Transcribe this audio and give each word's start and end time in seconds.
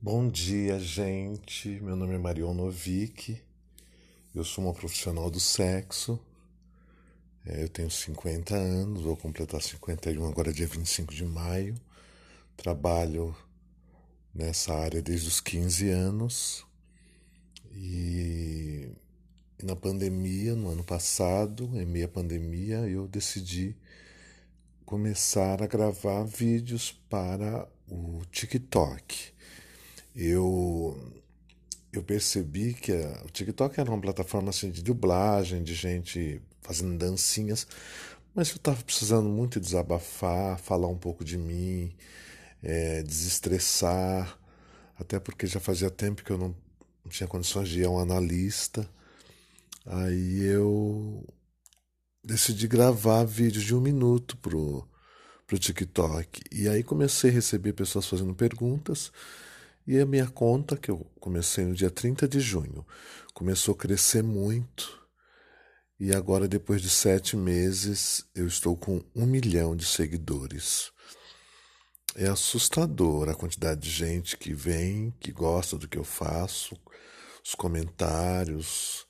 Bom 0.00 0.28
dia, 0.28 0.78
gente. 0.78 1.68
Meu 1.80 1.96
nome 1.96 2.14
é 2.14 2.18
Marion 2.18 2.54
Novick. 2.54 3.36
Eu 4.32 4.44
sou 4.44 4.62
uma 4.62 4.72
profissional 4.72 5.28
do 5.28 5.40
sexo. 5.40 6.20
É, 7.44 7.64
eu 7.64 7.68
tenho 7.68 7.90
50 7.90 8.54
anos, 8.54 9.02
vou 9.02 9.16
completar 9.16 9.60
51 9.60 10.24
agora, 10.24 10.52
dia 10.52 10.68
25 10.68 11.12
de 11.12 11.24
maio. 11.24 11.74
Trabalho 12.56 13.34
nessa 14.32 14.72
área 14.72 15.02
desde 15.02 15.26
os 15.26 15.40
15 15.40 15.88
anos. 15.88 16.64
E 17.72 18.92
na 19.60 19.74
pandemia, 19.74 20.54
no 20.54 20.68
ano 20.70 20.84
passado, 20.84 21.72
em 21.74 21.84
meia 21.84 22.06
pandemia, 22.06 22.88
eu 22.88 23.08
decidi 23.08 23.76
começar 24.86 25.60
a 25.60 25.66
gravar 25.66 26.22
vídeos 26.22 26.92
para 27.10 27.68
o 27.88 28.22
TikTok 28.30 29.36
eu 30.18 30.98
eu 31.92 32.02
percebi 32.02 32.74
que 32.74 32.92
a, 32.92 33.22
o 33.24 33.30
TikTok 33.30 33.80
era 33.80 33.90
uma 33.90 34.00
plataforma 34.00 34.50
assim, 34.50 34.70
de 34.70 34.82
dublagem, 34.82 35.62
de 35.62 35.74
gente 35.74 36.42
fazendo 36.60 36.98
dancinhas, 36.98 37.66
mas 38.34 38.50
eu 38.50 38.56
estava 38.56 38.82
precisando 38.82 39.28
muito 39.28 39.60
desabafar, 39.60 40.58
falar 40.58 40.88
um 40.88 40.98
pouco 40.98 41.24
de 41.24 41.38
mim, 41.38 41.94
é, 42.62 43.02
desestressar, 43.02 44.38
até 44.96 45.18
porque 45.20 45.46
já 45.46 45.60
fazia 45.60 45.90
tempo 45.90 46.24
que 46.24 46.30
eu 46.30 46.38
não, 46.38 46.54
não 47.04 47.10
tinha 47.10 47.28
condições 47.28 47.68
de 47.68 47.80
ir 47.80 47.84
a 47.86 47.90
um 47.90 47.98
analista. 47.98 48.88
Aí 49.86 50.44
eu 50.44 51.24
decidi 52.22 52.68
gravar 52.68 53.24
vídeos 53.24 53.64
de 53.64 53.74
um 53.74 53.80
minuto 53.80 54.36
pro, 54.38 54.86
pro 55.46 55.58
TikTok. 55.58 56.42
E 56.52 56.68
aí 56.68 56.82
comecei 56.82 57.30
a 57.30 57.32
receber 57.32 57.72
pessoas 57.72 58.06
fazendo 58.06 58.34
perguntas 58.34 59.10
e 59.88 59.98
a 59.98 60.04
minha 60.04 60.26
conta, 60.26 60.76
que 60.76 60.90
eu 60.90 61.10
comecei 61.18 61.64
no 61.64 61.74
dia 61.74 61.90
30 61.90 62.28
de 62.28 62.40
junho, 62.40 62.86
começou 63.32 63.74
a 63.74 63.78
crescer 63.78 64.22
muito. 64.22 65.02
E 65.98 66.14
agora, 66.14 66.46
depois 66.46 66.82
de 66.82 66.90
sete 66.90 67.34
meses, 67.34 68.22
eu 68.34 68.46
estou 68.46 68.76
com 68.76 69.02
um 69.16 69.24
milhão 69.24 69.74
de 69.74 69.86
seguidores. 69.86 70.92
É 72.14 72.26
assustador 72.26 73.30
a 73.30 73.34
quantidade 73.34 73.80
de 73.80 73.88
gente 73.88 74.36
que 74.36 74.52
vem, 74.52 75.10
que 75.18 75.32
gosta 75.32 75.78
do 75.78 75.88
que 75.88 75.96
eu 75.96 76.04
faço, 76.04 76.78
os 77.42 77.54
comentários, 77.54 79.06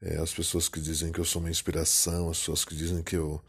é, 0.00 0.16
as 0.16 0.32
pessoas 0.32 0.70
que 0.70 0.80
dizem 0.80 1.12
que 1.12 1.20
eu 1.20 1.24
sou 1.26 1.42
uma 1.42 1.50
inspiração, 1.50 2.30
as 2.30 2.38
pessoas 2.38 2.64
que 2.64 2.74
dizem 2.74 3.02
que 3.02 3.16
eu, 3.16 3.44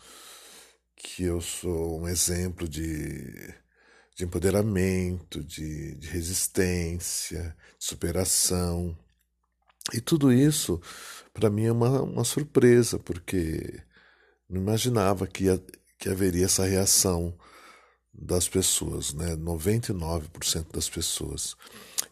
que 0.93 1.23
eu 1.23 1.39
sou 1.39 2.01
um 2.01 2.07
exemplo 2.09 2.67
de 2.67 3.63
de 4.15 4.23
empoderamento, 4.23 5.43
de, 5.43 5.95
de 5.95 6.07
resistência, 6.07 7.55
de 7.77 7.85
superação. 7.85 8.97
E 9.93 9.99
tudo 9.99 10.31
isso, 10.31 10.81
para 11.33 11.49
mim, 11.49 11.65
é 11.65 11.71
uma, 11.71 12.01
uma 12.01 12.23
surpresa, 12.23 12.97
porque 12.97 13.81
não 14.49 14.61
imaginava 14.61 15.27
que, 15.27 15.45
ia, 15.45 15.61
que 15.99 16.09
haveria 16.09 16.45
essa 16.45 16.65
reação 16.65 17.37
das 18.13 18.47
pessoas, 18.47 19.13
né? 19.13 19.35
99% 19.35 20.71
das 20.71 20.89
pessoas. 20.89 21.55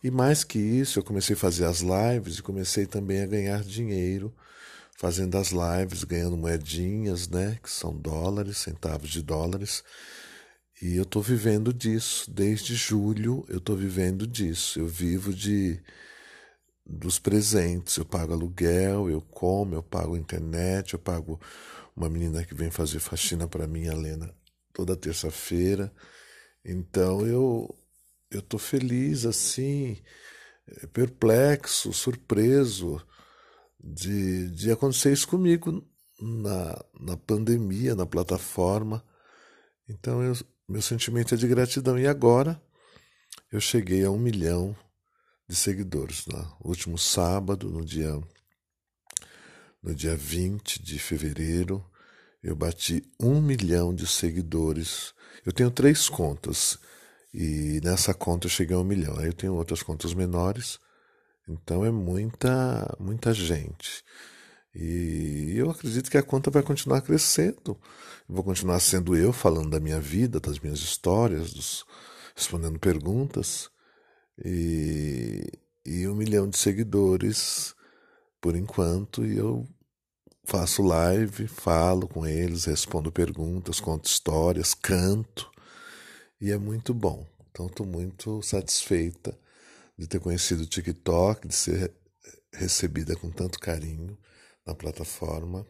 E 0.04 0.12
mais 0.12 0.44
que 0.44 0.60
isso, 0.60 1.00
eu 1.00 1.04
comecei 1.04 1.36
a 1.36 1.40
fazer 1.40 1.66
as 1.66 1.80
lives 1.80 2.38
e 2.38 2.44
comecei 2.44 2.86
também 2.86 3.22
a 3.22 3.28
ganhar 3.28 3.64
dinheiro 3.64 4.34
fazendo 4.98 5.38
as 5.38 5.50
lives, 5.50 6.04
ganhando 6.04 6.38
moedinhas, 6.38 7.28
né, 7.28 7.60
que 7.62 7.70
são 7.70 7.94
dólares, 7.94 8.60
centavos 8.60 9.10
de 9.10 9.22
dólares. 9.22 9.84
E 10.84 10.98
eu 10.98 11.04
estou 11.04 11.22
vivendo 11.22 11.74
disso. 11.74 12.30
Desde 12.30 12.76
julho 12.76 13.46
eu 13.48 13.60
estou 13.60 13.74
vivendo 13.74 14.28
disso. 14.28 14.78
Eu 14.80 14.86
vivo 14.86 15.34
de 15.34 15.82
dos 16.86 17.18
presentes. 17.18 17.96
Eu 17.96 18.04
pago 18.04 18.34
aluguel, 18.34 19.10
eu 19.10 19.22
como, 19.22 19.76
eu 19.76 19.82
pago 19.82 20.18
internet, 20.18 20.92
eu 20.92 21.00
pago 21.00 21.40
uma 21.96 22.10
menina 22.10 22.44
que 22.44 22.54
vem 22.54 22.70
fazer 22.70 23.00
faxina 23.00 23.48
para 23.48 23.66
mim, 23.66 23.88
a 23.88 23.94
Lena, 23.94 24.36
toda 24.74 24.98
terça-feira. 24.98 25.90
Então 26.66 27.26
eu 27.26 27.74
eu 28.30 28.42
tô 28.42 28.58
feliz 28.58 29.26
assim, 29.26 30.02
perplexo, 30.92 31.94
surpreso 31.94 33.02
de, 33.82 34.50
de 34.50 34.70
acontecer 34.70 35.14
isso 35.14 35.30
comigo 35.30 35.82
na, 36.20 36.86
na 37.00 37.16
pandemia, 37.16 37.96
na 37.96 38.06
plataforma. 38.06 39.02
Então 39.88 40.22
eu, 40.22 40.34
meu 40.68 40.82
sentimento 40.82 41.34
é 41.34 41.38
de 41.38 41.48
gratidão. 41.48 41.98
E 42.00 42.08
agora 42.08 42.62
eu 43.52 43.60
cheguei 43.60 44.04
a 44.04 44.12
um 44.12 44.18
milhão 44.18 44.76
de 45.48 45.56
seguidores. 45.56 46.26
No 46.28 46.38
né? 46.38 46.52
último 46.64 46.98
sábado, 46.98 47.70
no 47.70 47.86
dia, 47.86 48.20
no 49.82 49.94
dia 49.94 50.16
20 50.16 50.82
de 50.82 50.98
fevereiro, 51.00 51.86
eu 52.42 52.56
bati 52.56 53.04
um 53.20 53.42
milhão 53.42 53.94
de 53.94 54.08
seguidores. 54.08 55.14
Eu 55.46 55.52
tenho 55.52 55.72
três 55.72 56.10
contas 56.10 56.78
e 57.34 57.80
nessa 57.84 58.14
conta 58.14 58.48
eu 58.48 58.52
cheguei 58.52 58.76
a 58.76 58.80
um 58.80 58.84
milhão. 58.84 59.18
Aí 59.18 59.28
eu 59.28 59.34
tenho 59.34 59.56
outras 59.56 59.82
contas 59.84 60.14
menores, 60.14 60.80
então 61.48 61.84
é 61.84 61.92
muita, 61.92 62.96
muita 63.00 63.34
gente. 63.34 64.04
E 64.76 65.54
eu 65.56 65.70
acredito 65.70 66.10
que 66.10 66.18
a 66.18 66.24
conta 66.24 66.50
vai 66.50 66.64
continuar 66.64 67.02
crescendo. 67.02 67.80
vou 68.28 68.44
continuar 68.44 68.80
sendo 68.80 69.16
eu 69.16 69.32
falando 69.32 69.70
da 69.70 69.80
minha 69.80 70.00
vida, 70.00 70.40
das 70.40 70.60
minhas 70.60 70.80
histórias, 70.80 71.54
dos, 71.54 71.86
respondendo 72.36 72.80
perguntas. 72.80 73.70
E, 74.44 75.46
e 75.86 76.08
um 76.08 76.16
milhão 76.16 76.50
de 76.50 76.58
seguidores 76.58 77.76
por 78.42 78.56
enquanto. 78.56 79.26
E 79.26 79.38
eu 79.38 79.68
faço 80.44 80.82
live, 80.82 81.48
falo 81.48 82.08
com 82.08 82.26
eles, 82.26 82.66
respondo 82.66 83.12
perguntas, 83.12 83.80
conto 83.80 84.08
histórias, 84.08 84.74
canto. 84.74 85.52
E 86.42 86.52
é 86.52 86.58
muito 86.58 86.94
bom. 86.94 87.28
Então 87.52 87.68
estou 87.68 87.86
muito 87.86 88.42
satisfeita 88.42 89.38
de 89.98 90.08
ter 90.08 90.20
conhecido 90.20 90.64
o 90.64 90.68
TikTok, 90.68 91.48
de 91.48 91.56
ser 91.56 91.94
recebida 92.52 93.16
com 93.16 93.30
tanto 93.30 93.60
carinho 93.60 94.18
na 94.66 94.74
plataforma. 94.74 95.66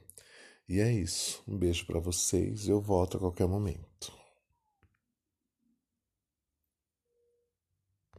E 0.67 0.79
é 0.79 0.91
isso. 0.91 1.43
Um 1.47 1.57
beijo 1.57 1.85
para 1.85 1.99
vocês. 1.99 2.67
Eu 2.67 2.81
volto 2.81 3.17
a 3.17 3.19
qualquer 3.19 3.47
momento. 3.47 3.92